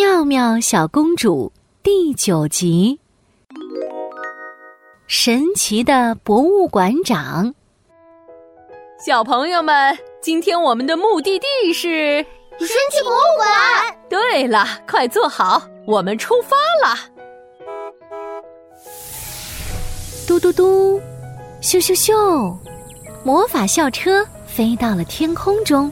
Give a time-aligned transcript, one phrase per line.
[0.00, 3.00] 妙妙小公主第九集：
[5.08, 7.52] 神奇的博物馆长。
[9.04, 12.24] 小朋友们，今天我们的目的地是
[12.60, 13.98] 神奇博物馆。
[14.08, 16.56] 对了，快坐好，我们出发
[16.88, 16.96] 了。
[20.28, 21.00] 嘟嘟嘟，
[21.60, 22.56] 咻咻咻，
[23.24, 25.90] 魔法校车飞到了天空中，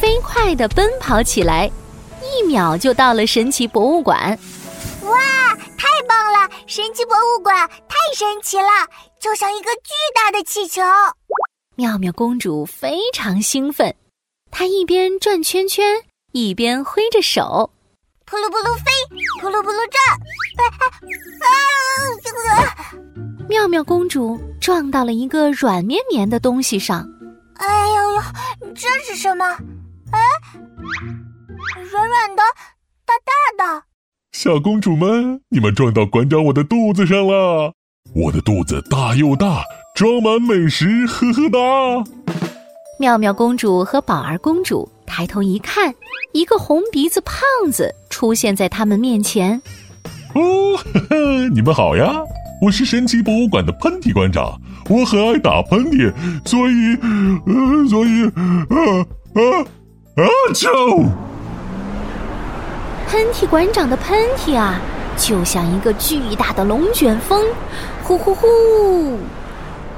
[0.00, 1.70] 飞快的奔跑起来。
[2.22, 4.38] 一秒就到了神奇博物馆，
[5.04, 5.18] 哇，
[5.76, 6.48] 太棒了！
[6.66, 8.68] 神奇博物馆太神奇了，
[9.20, 10.82] 就像一个巨大的气球。
[11.74, 13.94] 妙妙公主非常兴奋，
[14.50, 16.00] 她一边转圈圈，
[16.32, 17.70] 一边挥着手，
[18.26, 18.90] 扑噜扑噜飞，
[19.40, 20.00] 扑噜扑噜转。
[21.42, 22.76] 啊！
[23.48, 27.06] 妙妙公主撞到了一个软绵绵的东西上。
[27.56, 28.22] 哎呦呦，
[28.74, 29.44] 这是什么？
[30.12, 30.20] 哎。
[31.92, 32.42] 软软的，
[33.06, 33.82] 大大的。
[34.32, 37.72] 小公主们，你们撞到馆长我的肚子上了。
[38.14, 39.62] 我的肚子大又大，
[39.94, 41.58] 装满美食，呵呵哒。
[42.98, 45.94] 妙妙公主和宝儿公主抬头一看，
[46.32, 49.60] 一个红鼻子胖子出现在他们面前。
[50.34, 52.12] 哦，呵呵，你们好呀！
[52.60, 56.12] 我是神奇博物馆的喷嚏馆长，我很爱打喷嚏，
[56.44, 56.96] 所以，
[57.46, 59.42] 呃，所以，啊啊
[60.16, 60.24] 啊！
[60.54, 61.31] 就。
[63.12, 64.80] 喷嚏馆长的喷嚏啊，
[65.18, 67.44] 就像一个巨大的龙卷风，
[68.02, 69.18] 呼呼呼！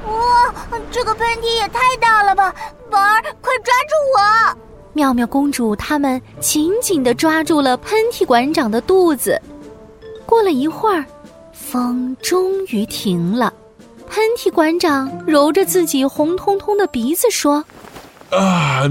[0.05, 0.53] 哇，
[0.91, 2.53] 这个喷嚏也太大了吧！
[2.91, 4.57] 宝儿，快抓住我！
[4.91, 9.41] 妙妙公主他们紧紧地抓住了喷嚏馆长的肚子。
[10.25, 11.05] 过了一会儿，
[11.53, 13.53] 风终于停了。
[14.09, 17.63] 喷嚏馆长揉着自己红彤彤的鼻子说
[18.31, 18.81] ：“啊，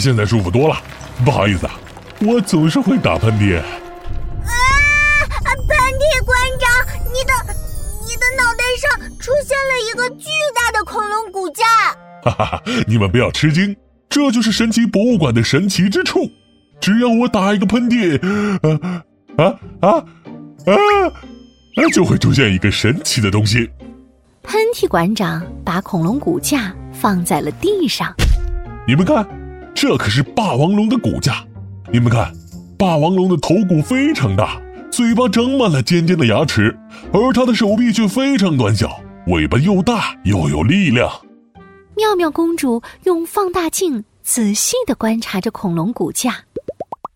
[0.00, 0.76] 现在舒服多了。
[1.24, 1.78] 不好意思啊。”
[2.20, 3.58] 我总是会打喷嚏。
[3.58, 3.64] 啊！
[5.68, 6.68] 喷嚏馆长，
[7.04, 7.32] 你的
[8.06, 11.64] 你的脑袋上出现了一个巨大的恐龙骨架。
[12.22, 12.62] 哈哈哈！
[12.86, 13.76] 你们不要吃惊，
[14.08, 16.30] 这就是神奇博物馆的神奇之处。
[16.80, 18.18] 只要我打一个喷嚏，
[18.62, 18.96] 啊
[19.36, 19.44] 啊
[19.80, 19.90] 啊
[20.66, 23.70] 啊，就会出现一个神奇的东西。
[24.42, 28.14] 喷嚏馆长把恐龙骨架放在了地上。
[28.86, 29.26] 你们看，
[29.74, 31.44] 这可是霸王龙的骨架。
[31.90, 32.30] 你们看，
[32.78, 34.60] 霸王龙的头骨非常大，
[34.90, 36.76] 嘴巴长满了尖尖的牙齿，
[37.14, 41.10] 而它的手臂却非常短小，尾巴又大又有力量。
[41.96, 46.30] 妙妙公主用放大镜仔细地观察着恐龙骨架，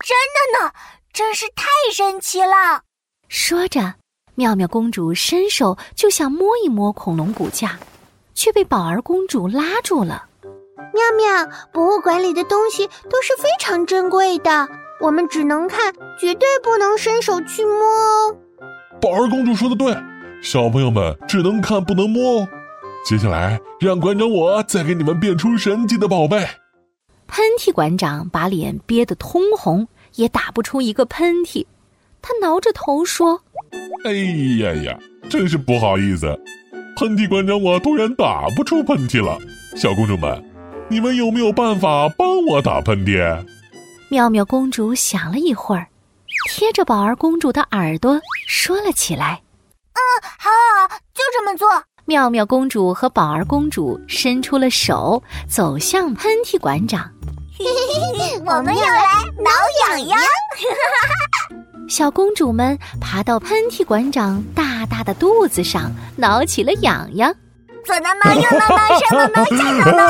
[0.01, 0.17] 真
[0.59, 0.73] 的呢，
[1.13, 2.83] 真是太神奇了。
[3.29, 3.97] 说着，
[4.37, 7.79] 妙妙公主伸手就想摸一摸恐龙骨架，
[8.33, 10.25] 却被宝儿公主拉住了。
[10.77, 14.69] 妙妙，博物馆里的东西都是非常珍贵的，
[15.01, 18.37] 我们只能看，绝对不能伸手去摸哦。
[19.01, 19.95] 宝儿公主说的对，
[20.43, 22.49] 小朋友们只能看不能摸哦。
[23.05, 26.47] 接下来，让馆长我再给你们变出神奇的宝贝。
[27.27, 31.67] 喷嚏馆长把脸憋得通红，也打不出一个喷嚏。
[32.21, 33.43] 他挠着头说
[34.05, 34.13] ：“哎
[34.63, 36.27] 呀呀，真是不好意思，
[36.97, 39.39] 喷嚏馆长我突然打不出喷嚏了。”
[39.77, 40.52] 小公主们。
[40.93, 43.43] 你们有没有办法帮我打喷嚏？
[44.11, 45.89] 妙妙公主想了一会儿，
[46.51, 49.41] 贴着宝儿公主的耳朵说了起来
[49.97, 50.01] ：“嗯，
[50.39, 51.67] 好，好，好，就这么做。”
[52.05, 57.11] 妙妙公主和宝儿公主伸出了手，走向喷嚏馆长。
[58.45, 59.07] 我们要来
[59.39, 59.51] 挠
[59.89, 60.19] 痒痒。
[61.89, 67.35] 小公主们爬到喷嚏馆长大大的肚子上，挠起了痒痒。
[67.85, 70.01] 左挠挠，右挠挠，上挠挠，下挠挠。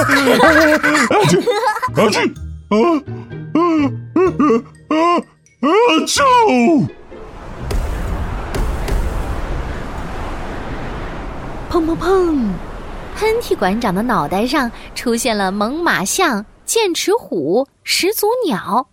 [1.10, 1.32] 阿去，
[1.96, 2.16] 阿去，
[2.68, 2.74] 啊
[3.54, 3.56] 啊
[4.34, 4.40] 啊
[4.88, 5.64] 啊！
[6.06, 6.22] 救！
[11.70, 12.50] 砰砰砰！
[13.16, 18.86] 喷嚏馆长的脑袋上出现了猛犸象、剑齿虎、始祖鸟。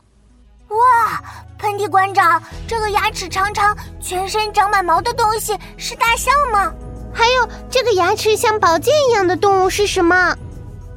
[0.70, 1.22] 哇！
[1.58, 6.74] 喷嚏馆长，这个牙齿长长、全身长满毛的东西是大象吗？
[7.20, 10.16] 还有这个牙齿像宝剑一样的动物是什么？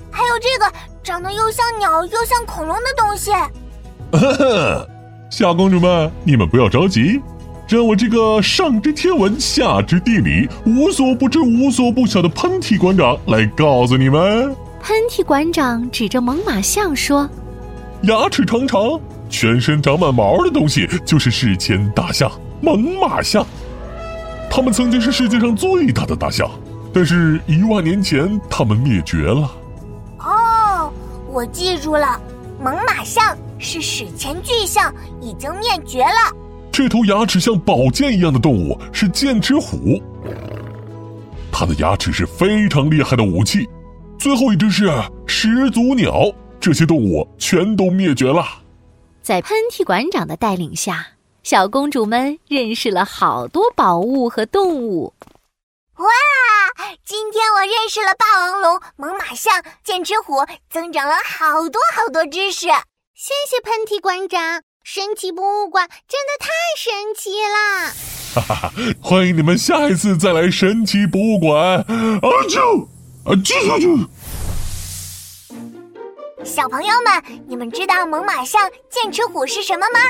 [0.09, 0.73] 还有这个
[1.03, 3.33] 长得又像鸟又像恐龙的东西。
[4.13, 4.89] 呵呵，
[5.29, 7.21] 小公主们，你们不要着急，
[7.67, 14.55] 让我这个上知天文下知地理、无所不知无所不晓的喷嚏馆长来告诉你们。
[14.81, 17.29] 喷嚏馆长指着猛犸象说
[18.03, 18.81] ：“牙齿长长、
[19.29, 22.31] 全身长满毛的东西，就是史前大象——
[22.63, 23.45] 猛犸象。”
[24.55, 26.47] 它们曾经是世界上最大的大象，
[26.93, 29.51] 但是一万年前它们灭绝了。
[30.19, 30.93] 哦，
[31.27, 32.21] 我记住了，
[32.63, 36.37] 猛犸象是史前巨象，已经灭绝了。
[36.71, 39.99] 这头牙齿像宝剑一样的动物是剑齿虎，
[41.51, 43.67] 它的牙齿是非常厉害的武器。
[44.19, 44.87] 最后一只是
[45.27, 48.45] 始祖鸟，这些动物全都灭绝了。
[49.23, 51.07] 在喷嚏馆长的带领下，
[51.43, 55.13] 小公主们认识了好多宝物和动物。
[55.97, 56.07] 哇！
[57.05, 62.69] 今天我认识了霸王龙、猛犸象、剑齿虎，增长了好多好多知识。
[63.15, 66.49] 谢谢喷嚏馆长，神奇博物馆真的太
[66.79, 67.93] 神奇啦！
[68.35, 68.73] 哈哈哈！
[69.03, 71.59] 欢迎你们下一次再来神奇博物馆。
[71.59, 71.85] 啊
[72.49, 72.87] 啾！
[73.25, 74.07] 啊啾啾啾！
[76.45, 80.01] 小朋友们，你们知道猛犸象、剑齿虎是什么吗？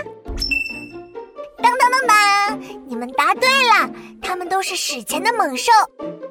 [1.63, 2.61] 当当当当！
[2.87, 3.89] 你们答对了，
[4.21, 5.71] 它们都是史前的猛兽。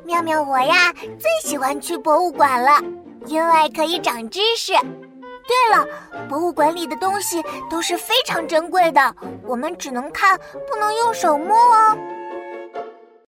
[0.03, 2.81] 妙妙我呀，最喜欢去博物馆了，
[3.25, 4.73] 因为可以长知识。
[4.73, 5.87] 对了，
[6.29, 10.37] 博物馆里的东西都是非常珍贵的，我们只能看，
[10.69, 11.97] 不能用手摸哦。